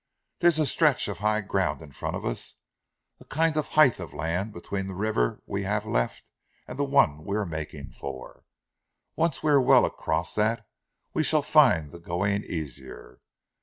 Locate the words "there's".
0.39-0.57